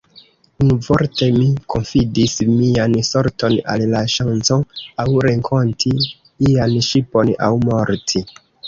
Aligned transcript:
Unuvorte, 0.63 1.27
mi 1.35 1.49
konfidis 1.73 2.33
mian 2.53 2.97
sorton 3.11 3.59
al 3.75 3.87
la 3.95 4.03
ŝanco; 4.17 4.59
aŭ 5.05 5.09
renkonti 5.29 5.97
ian 6.51 6.79
ŝipon 6.91 7.37
aŭ 7.51 7.57
morti. 7.71 8.31